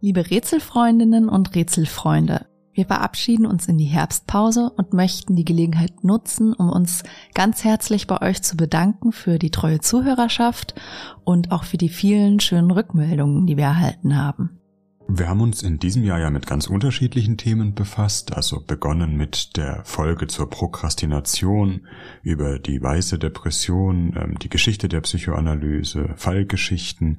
[0.00, 6.52] Liebe Rätselfreundinnen und Rätselfreunde, wir verabschieden uns in die Herbstpause und möchten die Gelegenheit nutzen,
[6.52, 7.02] um uns
[7.34, 10.76] ganz herzlich bei euch zu bedanken für die treue Zuhörerschaft
[11.24, 14.60] und auch für die vielen schönen Rückmeldungen, die wir erhalten haben.
[15.08, 19.56] Wir haben uns in diesem Jahr ja mit ganz unterschiedlichen Themen befasst, also begonnen mit
[19.56, 21.88] der Folge zur Prokrastination,
[22.22, 27.18] über die weiße Depression, ähm, die Geschichte der Psychoanalyse, Fallgeschichten,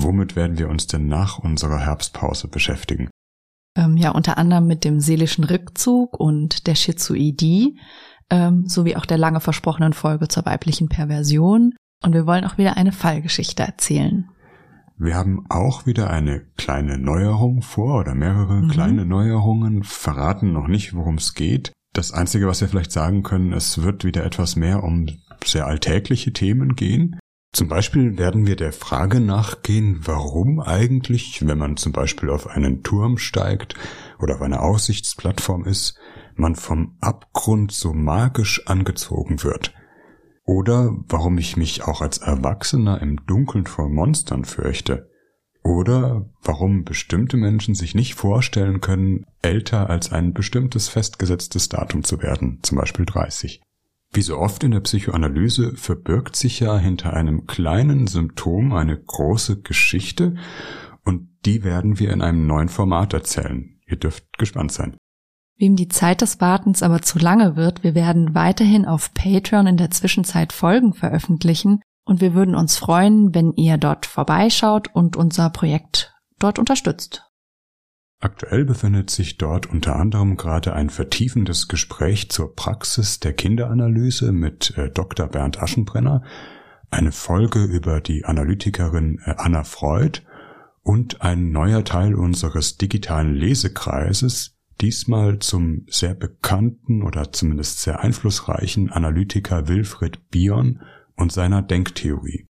[0.00, 3.10] Womit werden wir uns denn nach unserer Herbstpause beschäftigen?
[3.76, 7.80] Ähm, ja, unter anderem mit dem seelischen Rückzug und der Schizoidie,
[8.30, 11.74] ähm, sowie auch der lange versprochenen Folge zur weiblichen Perversion.
[12.04, 14.28] Und wir wollen auch wieder eine Fallgeschichte erzählen.
[14.96, 18.68] Wir haben auch wieder eine kleine Neuerung vor oder mehrere mhm.
[18.68, 21.72] kleine Neuerungen, verraten noch nicht, worum es geht.
[21.92, 25.06] Das Einzige, was wir vielleicht sagen können, es wird wieder etwas mehr um
[25.44, 27.18] sehr alltägliche Themen gehen.
[27.52, 32.82] Zum Beispiel werden wir der Frage nachgehen, warum eigentlich, wenn man zum Beispiel auf einen
[32.82, 33.74] Turm steigt
[34.20, 35.98] oder auf einer Aussichtsplattform ist,
[36.34, 39.74] man vom Abgrund so magisch angezogen wird.
[40.44, 45.10] Oder warum ich mich auch als Erwachsener im Dunkeln vor Monstern fürchte.
[45.62, 52.22] Oder warum bestimmte Menschen sich nicht vorstellen können, älter als ein bestimmtes festgesetztes Datum zu
[52.22, 53.60] werden, zum Beispiel 30.
[54.12, 59.60] Wie so oft in der Psychoanalyse verbirgt sich ja hinter einem kleinen Symptom eine große
[59.60, 60.36] Geschichte
[61.04, 63.78] und die werden wir in einem neuen Format erzählen.
[63.86, 64.96] Ihr dürft gespannt sein.
[65.56, 69.76] Wem die Zeit des Wartens aber zu lange wird, wir werden weiterhin auf Patreon in
[69.76, 75.50] der Zwischenzeit Folgen veröffentlichen und wir würden uns freuen, wenn ihr dort vorbeischaut und unser
[75.50, 77.27] Projekt dort unterstützt.
[78.20, 84.76] Aktuell befindet sich dort unter anderem gerade ein vertiefendes Gespräch zur Praxis der Kinderanalyse mit
[84.76, 85.28] äh, Dr.
[85.28, 86.24] Bernd Aschenbrenner,
[86.90, 90.22] eine Folge über die Analytikerin äh, Anna Freud
[90.82, 98.90] und ein neuer Teil unseres digitalen Lesekreises, diesmal zum sehr bekannten oder zumindest sehr einflussreichen
[98.90, 100.80] Analytiker Wilfried Bion
[101.14, 102.47] und seiner Denktheorie.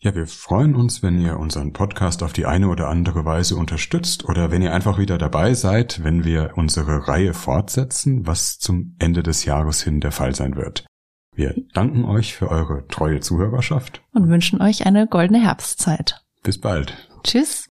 [0.00, 4.24] Ja, wir freuen uns, wenn ihr unseren Podcast auf die eine oder andere Weise unterstützt
[4.28, 9.24] oder wenn ihr einfach wieder dabei seid, wenn wir unsere Reihe fortsetzen, was zum Ende
[9.24, 10.86] des Jahres hin der Fall sein wird.
[11.34, 16.24] Wir danken euch für eure treue Zuhörerschaft und wünschen euch eine goldene Herbstzeit.
[16.44, 16.96] Bis bald.
[17.24, 17.67] Tschüss.